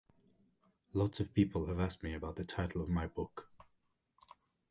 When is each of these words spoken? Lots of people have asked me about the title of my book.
Lots 0.93 1.19
of 1.19 1.31
people 1.31 1.67
have 1.67 1.79
asked 1.79 2.01
me 2.01 2.15
about 2.15 2.35
the 2.35 2.43
title 2.43 2.81
of 2.81 2.89
my 2.89 3.05
book. 3.05 3.51